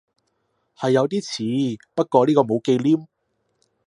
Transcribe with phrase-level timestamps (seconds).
[0.75, 1.43] 係有啲似，
[1.93, 3.07] 不過呢個冇忌廉